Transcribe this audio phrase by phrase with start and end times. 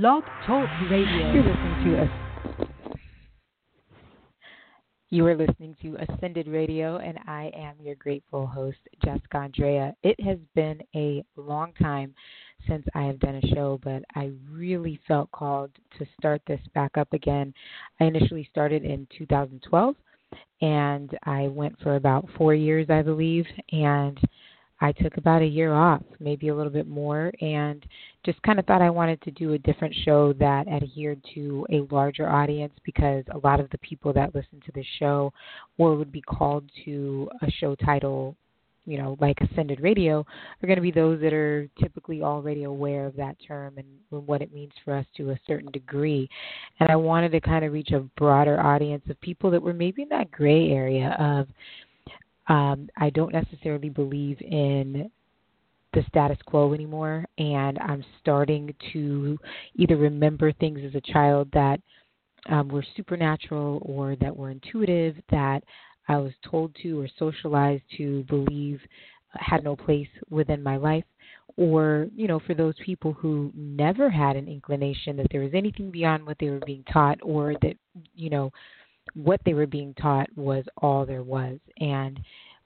[0.00, 1.32] Blog Talk Radio.
[1.32, 2.66] You're listening to us.
[5.10, 9.94] You are listening to Ascended Radio, and I am your grateful host, Jessica Andrea.
[10.02, 12.12] It has been a long time
[12.66, 16.98] since I have done a show, but I really felt called to start this back
[16.98, 17.54] up again.
[18.00, 19.94] I initially started in 2012,
[20.60, 24.18] and I went for about four years, I believe, and
[24.84, 27.82] I took about a year off, maybe a little bit more, and
[28.22, 31.86] just kind of thought I wanted to do a different show that adhered to a
[31.90, 35.32] larger audience because a lot of the people that listen to this show
[35.78, 38.36] or would be called to a show title,
[38.84, 40.20] you know, like Ascended Radio,
[40.62, 43.86] are going to be those that are typically already aware of that term and
[44.26, 46.28] what it means for us to a certain degree.
[46.80, 50.02] And I wanted to kind of reach a broader audience of people that were maybe
[50.02, 51.48] in that gray area of
[52.48, 55.10] um, I don't necessarily believe in
[55.92, 59.38] the status quo anymore, and I'm starting to
[59.76, 61.80] either remember things as a child that
[62.48, 65.62] um, were supernatural or that were intuitive that
[66.08, 68.80] I was told to or socialized to believe
[69.30, 71.04] had no place within my life.
[71.56, 75.90] Or, you know, for those people who never had an inclination that there was anything
[75.90, 77.76] beyond what they were being taught or that,
[78.14, 78.52] you know,
[79.14, 82.20] what they were being taught was all there was and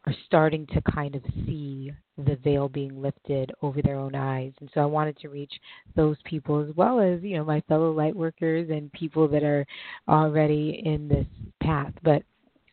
[0.06, 4.52] are starting to kind of see the veil being lifted over their own eyes.
[4.60, 5.52] And so I wanted to reach
[5.96, 9.66] those people as well as, you know, my fellow light workers and people that are
[10.08, 11.26] already in this
[11.60, 11.92] path.
[12.02, 12.22] But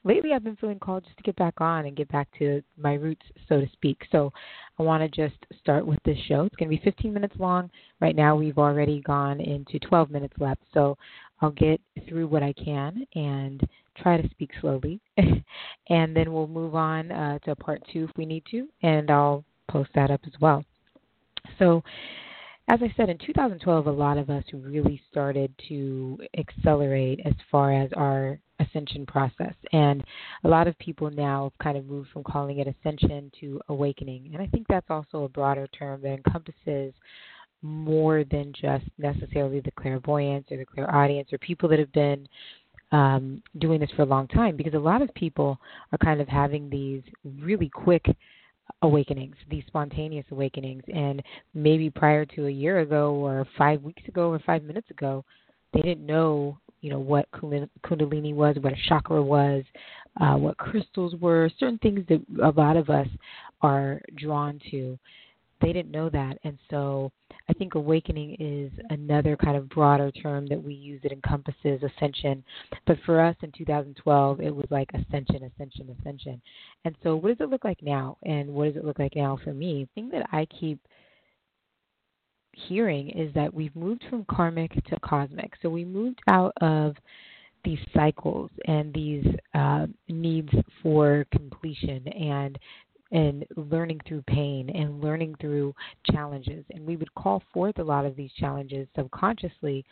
[0.06, 2.94] lately I've been feeling called just to get back on and get back to my
[2.94, 4.02] roots, so to speak.
[4.12, 4.32] So
[4.80, 6.46] I want to just start with this show.
[6.46, 7.70] It's going to be 15 minutes long.
[8.00, 10.62] Right now we've already gone into 12 minutes left.
[10.74, 10.98] So
[11.42, 13.62] I'll get through what I can and
[13.98, 15.00] try to speak slowly.
[15.18, 19.44] and then we'll move on uh, to part two if we need to, and I'll
[19.70, 20.64] post that up as well.
[21.60, 21.84] So,
[22.68, 27.72] as I said, in 2012, a lot of us really started to accelerate as far
[27.72, 29.54] as our ascension process.
[29.72, 30.04] And
[30.44, 34.32] a lot of people now have kind of moved from calling it ascension to awakening.
[34.34, 36.94] And I think that's also a broader term that encompasses
[37.66, 42.28] more than just necessarily the clairvoyance or the clairaudience or people that have been
[42.92, 45.58] um, doing this for a long time because a lot of people
[45.92, 47.02] are kind of having these
[47.42, 48.06] really quick
[48.84, 50.84] awakenings, these spontaneous awakenings.
[50.94, 51.22] And
[51.54, 55.26] maybe prior to a year ago or five weeks ago or five minutes ago,
[55.74, 59.64] they didn't know, you know, what Kundalini was, what a chakra was,
[60.22, 63.08] uh, what crystals were, certain things that a lot of us
[63.62, 64.98] are drawn to
[65.66, 66.38] they didn't know that.
[66.44, 67.12] And so
[67.50, 72.44] I think awakening is another kind of broader term that we use that encompasses ascension.
[72.86, 76.40] But for us in 2012, it was like ascension, ascension, ascension.
[76.86, 78.18] And so what does it look like now?
[78.24, 79.88] And what does it look like now for me?
[79.96, 80.80] The thing that I keep
[82.54, 85.54] hearing is that we've moved from karmic to cosmic.
[85.64, 86.96] So we moved out of
[87.64, 90.50] these cycles and these uh, needs
[90.84, 92.60] for completion and
[93.12, 95.74] and learning through pain and learning through
[96.12, 96.66] challenges.
[96.72, 99.86] And we would call forth a lot of these challenges subconsciously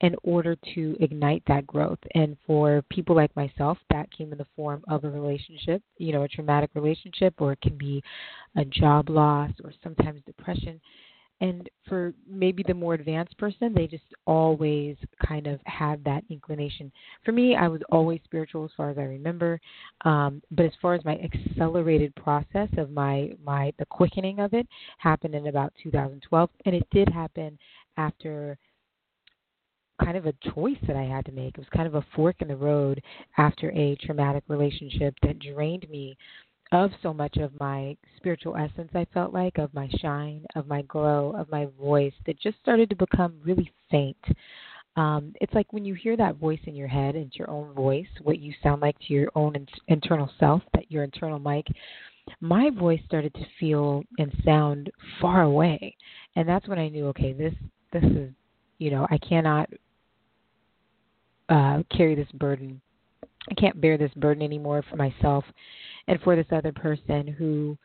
[0.00, 1.98] in order to ignite that growth.
[2.14, 6.22] And for people like myself, that came in the form of a relationship, you know,
[6.22, 8.02] a traumatic relationship, or it can be
[8.56, 10.80] a job loss or sometimes depression.
[11.40, 14.96] And for maybe the more advanced person, they just always
[15.26, 16.92] kind of had that inclination.
[17.24, 19.58] For me, I was always spiritual as far as I remember.
[20.04, 24.66] Um, but as far as my accelerated process of my, my the quickening of it
[24.98, 26.50] happened in about 2012.
[26.66, 27.58] And it did happen
[27.96, 28.58] after
[30.04, 31.54] kind of a choice that I had to make.
[31.54, 33.02] It was kind of a fork in the road
[33.38, 36.16] after a traumatic relationship that drained me
[36.72, 40.82] of so much of my spiritual essence, I felt like, of my shine, of my
[40.82, 44.16] glow, of my voice that just started to become really faint.
[44.96, 48.06] Um, it's like when you hear that voice in your head, it's your own voice,
[48.22, 51.66] what you sound like to your own in- internal self, that your internal mic.
[52.40, 55.96] My voice started to feel and sound far away,
[56.36, 57.54] and that's when I knew, okay, this
[57.92, 58.30] this is,
[58.78, 59.68] you know, I cannot
[61.48, 62.80] uh, carry this burden.
[63.48, 65.44] I can't bear this burden anymore for myself
[66.08, 67.76] and for this other person who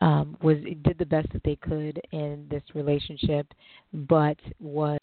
[0.00, 3.46] um, was did the best that they could in this relationship,
[3.92, 4.98] but was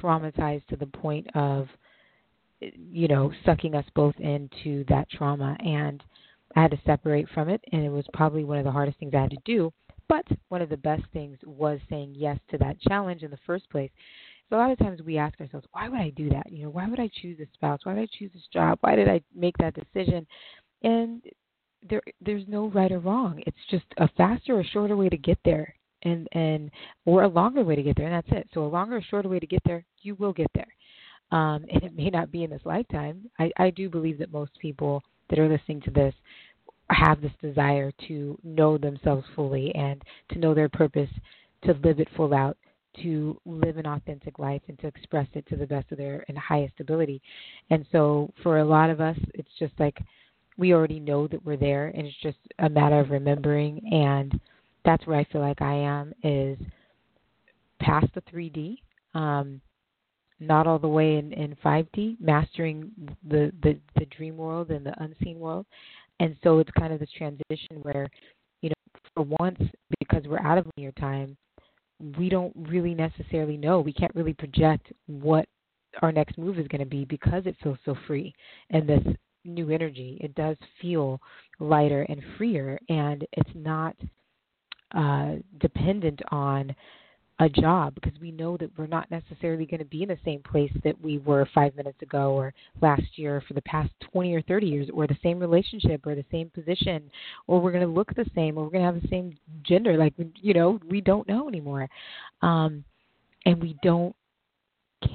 [0.00, 1.68] traumatized to the point of
[2.60, 5.56] you know sucking us both into that trauma.
[5.60, 6.02] And
[6.54, 9.12] I had to separate from it and it was probably one of the hardest things
[9.14, 9.72] I had to do.
[10.08, 13.68] But one of the best things was saying yes to that challenge in the first
[13.70, 13.90] place
[14.48, 16.70] so a lot of times we ask ourselves why would I do that you know
[16.70, 19.20] why would I choose this spouse why did I choose this job why did I
[19.34, 20.26] make that decision
[20.82, 21.22] and
[21.88, 23.42] there there's no right or wrong.
[23.46, 25.74] It's just a faster or shorter way to get there.
[26.02, 26.70] and and
[27.04, 28.48] or a longer way to get there, and that's it.
[28.52, 30.72] So a longer or shorter way to get there, you will get there.
[31.32, 33.28] Um, and it may not be in this lifetime.
[33.38, 36.14] I, I do believe that most people that are listening to this
[36.90, 40.00] have this desire to know themselves fully and
[40.30, 41.10] to know their purpose,
[41.64, 42.56] to live it full out,
[43.02, 46.38] to live an authentic life and to express it to the best of their and
[46.38, 47.20] highest ability.
[47.70, 49.98] And so for a lot of us, it's just like
[50.56, 53.80] we already know that we're there, and it's just a matter of remembering.
[53.92, 54.40] And
[54.84, 56.58] that's where I feel like I am is
[57.80, 58.78] past the 3D.
[59.14, 59.60] Um,
[60.38, 62.90] not all the way in, in 5D, mastering
[63.28, 65.64] the, the, the dream world and the unseen world.
[66.20, 68.08] And so it's kind of this transition where,
[68.60, 69.58] you know, for once,
[69.98, 71.36] because we're out of linear time,
[72.18, 73.80] we don't really necessarily know.
[73.80, 75.46] We can't really project what
[76.02, 78.34] our next move is going to be because it feels so free
[78.70, 79.02] and this
[79.44, 80.18] new energy.
[80.20, 81.20] It does feel
[81.58, 83.96] lighter and freer, and it's not
[84.94, 86.74] uh, dependent on
[87.38, 90.40] a job because we know that we're not necessarily going to be in the same
[90.42, 94.42] place that we were five minutes ago or last year for the past 20 or
[94.42, 97.10] 30 years or the same relationship or the same position
[97.46, 99.98] or we're going to look the same or we're going to have the same gender.
[99.98, 101.88] Like you know we don't know anymore.
[102.40, 102.84] Um
[103.44, 104.16] and we don't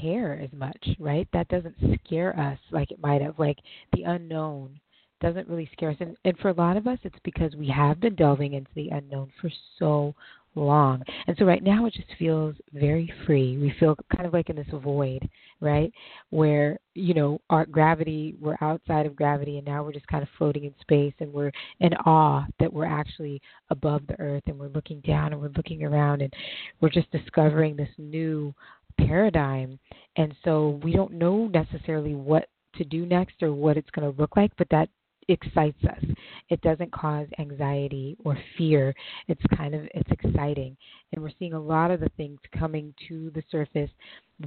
[0.01, 1.27] care as much right?
[1.33, 1.75] That doesn't
[2.05, 3.39] scare us like it might have.
[3.39, 3.57] Like
[3.93, 4.79] the unknown
[5.21, 5.97] doesn't really scare us.
[5.99, 8.89] And, and for a lot of us it's because we have been delving into the
[8.89, 10.13] unknown for so
[10.55, 11.01] long.
[11.27, 13.57] And so right now it just feels very free.
[13.57, 15.27] We feel kind of like in this void,
[15.59, 15.91] right?
[16.29, 20.29] Where, you know, our gravity, we're outside of gravity and now we're just kind of
[20.37, 24.67] floating in space and we're in awe that we're actually above the earth and we're
[24.69, 26.33] looking down and we're looking around and
[26.81, 28.53] we're just discovering this new
[28.97, 29.79] paradigm.
[30.17, 34.19] And so we don't know necessarily what to do next or what it's going to
[34.19, 34.89] look like, but that
[35.31, 36.03] excites us.
[36.49, 38.93] It doesn't cause anxiety or fear.
[39.27, 40.75] It's kind of it's exciting.
[41.11, 43.89] And we're seeing a lot of the things coming to the surface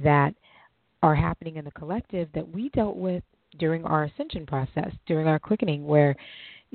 [0.03, 0.33] that
[1.03, 3.23] are happening in the collective that we dealt with
[3.59, 6.15] during our ascension process, during our quickening where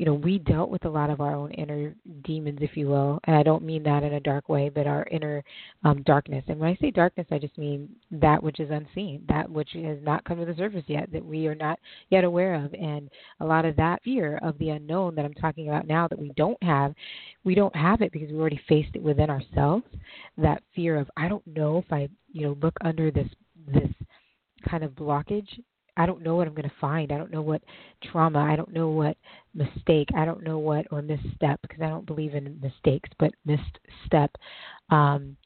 [0.01, 1.95] you know, we dealt with a lot of our own inner
[2.25, 5.07] demons, if you will, and I don't mean that in a dark way, but our
[5.11, 5.45] inner
[5.85, 6.43] um, darkness.
[6.49, 9.99] And when I say darkness, I just mean that which is unseen, that which has
[10.01, 13.11] not come to the surface yet, that we are not yet aware of, and
[13.41, 16.33] a lot of that fear of the unknown that I'm talking about now that we
[16.35, 16.95] don't have,
[17.45, 19.85] we don't have it because we already faced it within ourselves.
[20.39, 23.29] That fear of I don't know if I, you know, look under this
[23.67, 23.91] this
[24.67, 25.61] kind of blockage
[25.97, 27.13] I don't know what I'm going to find.
[27.13, 27.63] I don't know what
[28.05, 28.39] trauma.
[28.41, 29.17] I don't know what
[29.55, 30.09] mistake.
[30.17, 34.31] I don't know what or misstep because I don't believe in mistakes, but misstep.
[34.91, 35.37] Um,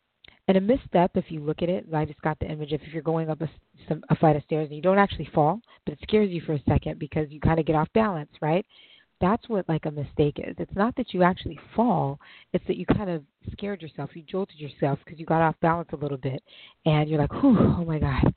[0.46, 2.92] and a misstep, if you look at it, I just got the image of if
[2.92, 3.48] you're going up a,
[3.88, 6.52] some, a flight of stairs and you don't actually fall, but it scares you for
[6.52, 8.66] a second because you kind of get off balance, right?
[9.20, 10.54] That's what like a mistake is.
[10.58, 12.18] It's not that you actually fall;
[12.52, 15.88] it's that you kind of scared yourself, you jolted yourself because you got off balance
[15.92, 16.42] a little bit,
[16.84, 18.34] and you're like, "Whew, oh my god,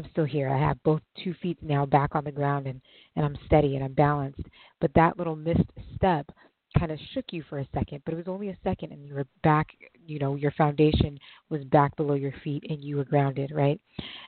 [0.00, 0.48] I'm still here.
[0.48, 2.80] I have both two feet now back on the ground and,
[3.16, 4.42] and I'm steady and I'm balanced.
[4.80, 5.60] But that little missed
[5.94, 6.30] step
[6.78, 9.14] kind of shook you for a second, but it was only a second and you
[9.14, 9.68] were back,
[10.06, 11.18] you know, your foundation
[11.48, 13.80] was back below your feet and you were grounded, right?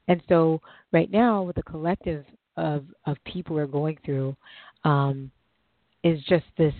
[0.09, 0.61] And so
[0.93, 2.25] right now with the collective
[2.59, 4.37] of of people are going through
[4.85, 5.31] um
[6.05, 6.75] is just this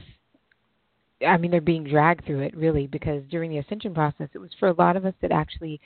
[1.27, 4.51] I mean they're being dragged through it really because during the ascension process it was
[4.61, 5.81] for a lot of us that actually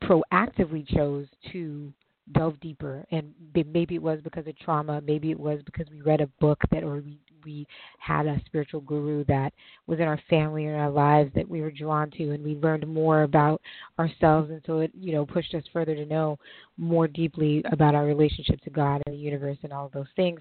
[0.00, 1.92] proactively chose to
[2.32, 6.20] delve deeper and maybe it was because of trauma maybe it was because we read
[6.20, 7.66] a book that or we we
[7.98, 9.52] had a spiritual guru that
[9.86, 12.86] was in our family or our lives that we were drawn to and we learned
[12.86, 13.62] more about
[13.98, 16.38] ourselves and so it you know pushed us further to know
[16.76, 20.40] more deeply about our relationship to God and the universe and all those things.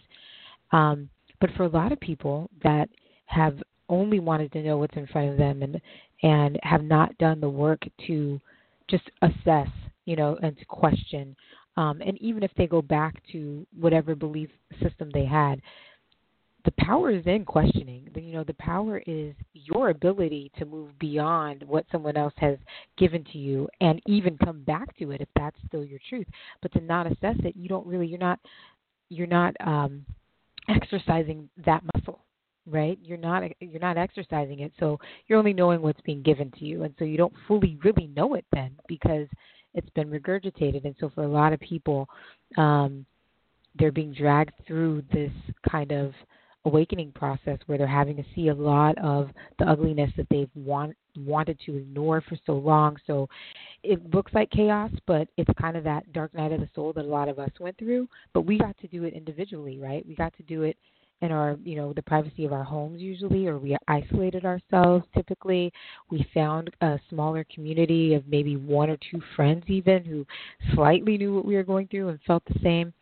[0.72, 1.08] Um
[1.40, 2.90] but for a lot of people that
[3.28, 5.80] have only wanted to know what's in front of them and
[6.24, 8.42] and have not done the work to
[8.90, 9.70] just assess
[10.06, 11.36] you know and to question
[11.78, 14.50] um, and even if they go back to whatever belief
[14.82, 15.62] system they had,
[16.64, 18.10] the power is in questioning.
[18.16, 22.58] You know, the power is your ability to move beyond what someone else has
[22.98, 26.26] given to you and even come back to it if that's still your truth.
[26.62, 28.40] But to not assess it, you don't really you're not
[29.10, 30.06] you're not um
[30.68, 32.20] exercising that muscle
[32.68, 36.66] right you're not you're not exercising it so you're only knowing what's being given to
[36.66, 39.28] you and so you don't fully really know it then because
[39.76, 40.86] it's been regurgitated.
[40.86, 42.08] And so for a lot of people,
[42.58, 43.06] um,
[43.78, 45.32] they're being dragged through this
[45.70, 46.14] kind of
[46.66, 49.30] awakening process where they're having to see a lot of
[49.60, 52.98] the ugliness that they've want, wanted to ignore for so long.
[53.06, 53.30] So
[53.84, 57.06] it looks like chaos, but it's kind of that dark night of the soul that
[57.06, 58.08] a lot of us went through.
[58.34, 60.06] But we got to do it individually, right?
[60.08, 60.76] We got to do it
[61.22, 65.72] in our you know the privacy of our homes usually or we isolated ourselves typically.
[66.10, 70.26] We found a smaller community of maybe one or two friends even who
[70.74, 72.94] slightly knew what we were going through and felt the same.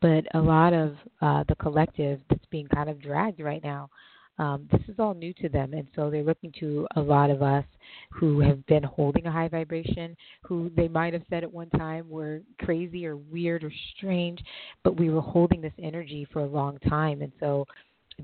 [0.00, 3.90] But a lot of uh, the collective that's being kind of dragged right now
[4.38, 7.42] um, this is all new to them, and so they're looking to a lot of
[7.42, 7.64] us
[8.12, 12.08] who have been holding a high vibration, who they might have said at one time
[12.08, 14.40] were crazy or weird or strange,
[14.84, 17.64] but we were holding this energy for a long time, and so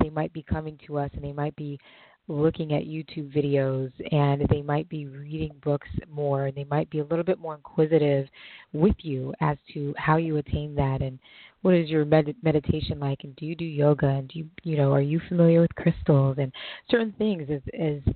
[0.02, 1.78] they might be coming to us and they might be
[2.26, 7.00] looking at YouTube videos and they might be reading books more and they might be
[7.00, 8.26] a little bit more inquisitive
[8.73, 11.18] with you as to how you attain that and
[11.64, 14.76] what is your med- meditation like and do you do yoga and do you you
[14.76, 16.52] know are you familiar with crystals and
[16.90, 18.14] certain things as as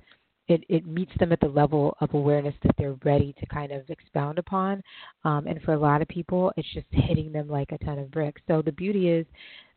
[0.49, 3.87] it, it meets them at the level of awareness that they're ready to kind of
[3.87, 4.81] expound upon.
[5.23, 8.09] Um, and for a lot of people, it's just hitting them like a ton of
[8.09, 8.41] bricks.
[8.47, 9.27] So the beauty is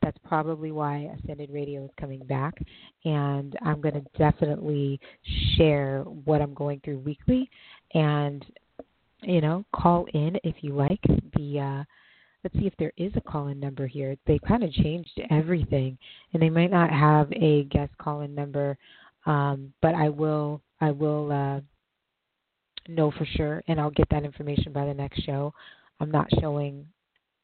[0.01, 2.55] that's probably why Ascended Radio is coming back.
[3.05, 4.99] And I'm going to definitely
[5.57, 7.51] share what I'm going through weekly
[7.93, 8.45] and,
[9.21, 11.03] you know, call in if you like.
[11.37, 11.85] The, uh,
[12.45, 14.17] let's see if there is a call in number here.
[14.27, 15.99] They kind of changed everything,
[16.33, 18.77] and they might not have a guest call in number
[19.27, 21.61] um, but I will I will uh,
[22.89, 25.55] know for sure, and I'll get that information by the next show.
[26.01, 26.87] I'm not showing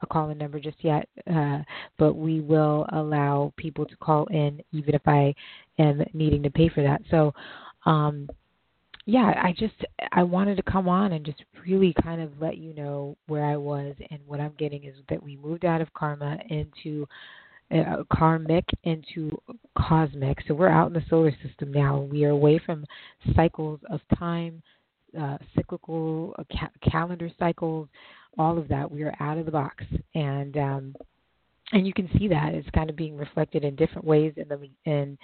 [0.02, 1.58] a call in number just yet, uh,
[1.98, 5.34] but we will allow people to call in even if I
[5.78, 7.02] am needing to pay for that.
[7.10, 7.32] So,
[7.84, 8.28] um,
[9.08, 9.72] yeah, I just
[10.12, 13.56] I wanted to come on and just really kind of let you know where I
[13.56, 17.08] was and what I'm getting is that we moved out of karma into
[17.74, 19.30] uh, karmic into
[19.78, 20.36] cosmic.
[20.46, 22.00] So we're out in the solar system now.
[22.02, 22.84] We are away from
[23.34, 24.62] cycles of time,
[25.18, 27.88] uh, cyclical uh, ca- calendar cycles,
[28.36, 28.90] all of that.
[28.90, 29.84] We are out of the box,
[30.14, 30.94] and um,
[31.72, 34.68] and you can see that it's kind of being reflected in different ways in the
[34.84, 35.16] in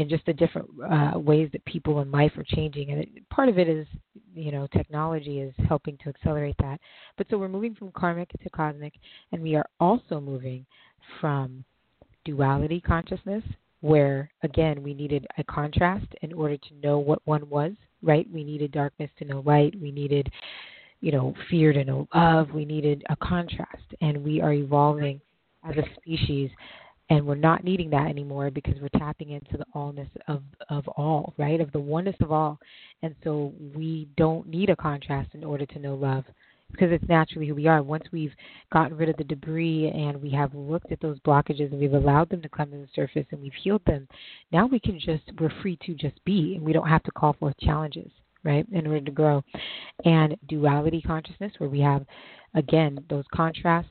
[0.00, 2.90] in just the different uh, ways that people in life are changing.
[2.90, 3.86] And it, part of it is,
[4.34, 6.80] you know, technology is helping to accelerate that.
[7.18, 8.94] But so we're moving from karmic to cosmic,
[9.32, 10.64] and we are also moving
[11.20, 11.64] from
[12.24, 13.44] duality consciousness,
[13.82, 18.26] where again we needed a contrast in order to know what one was, right?
[18.32, 19.74] We needed darkness to know light.
[19.80, 20.30] We needed,
[21.00, 22.50] you know, fear to know love.
[22.54, 25.20] We needed a contrast, and we are evolving
[25.68, 26.50] as a species
[27.10, 31.34] and we're not needing that anymore because we're tapping into the allness of of all
[31.36, 32.58] right of the oneness of all
[33.02, 36.24] and so we don't need a contrast in order to know love
[36.72, 37.82] because it's naturally who we are.
[37.82, 38.32] Once we've
[38.72, 42.28] gotten rid of the debris and we have looked at those blockages and we've allowed
[42.30, 44.06] them to come to the surface and we've healed them,
[44.52, 47.32] now we can just, we're free to just be and we don't have to call
[47.34, 48.10] forth challenges,
[48.44, 49.42] right, in order to grow.
[50.04, 52.04] And duality consciousness, where we have,
[52.54, 53.90] again, those contrasts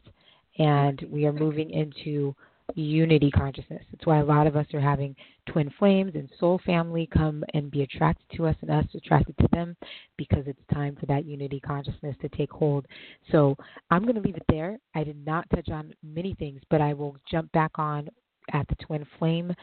[0.58, 2.36] and we are moving into
[2.76, 3.84] unity consciousness.
[3.92, 5.16] That's why a lot of us are having
[5.48, 9.48] twin flames and soul family come and be attracted to us and us attracted to
[9.52, 9.76] them
[10.18, 12.86] because it's time for that unity consciousness to take hold.
[13.32, 13.56] So
[13.92, 14.78] I'm going to leave it there.
[14.96, 18.10] I did not touch on many things, but I will jump back on
[18.54, 19.54] at the twin flame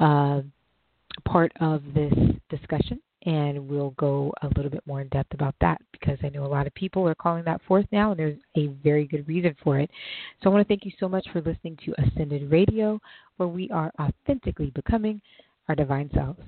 [0.00, 0.42] uh,
[1.24, 2.12] part of this
[2.50, 6.44] discussion and we'll go a little bit more in depth about that because I know
[6.44, 9.54] a lot of people are calling that forth now, and there's a very good reason
[9.62, 9.90] for it.
[10.42, 13.00] So I want to thank you so much for listening to Ascended Radio,
[13.36, 15.20] where we are authentically becoming
[15.68, 16.40] our divine selves.